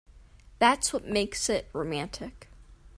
That's 0.57 0.91
what 0.93 1.05
makes 1.05 1.47
it 1.47 1.69
romantic. 1.73 2.49